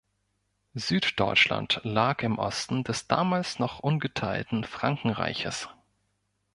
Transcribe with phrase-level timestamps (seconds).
[0.73, 5.69] Süddeutschland lag im Osten des damals noch ungeteilten Frankenreiches.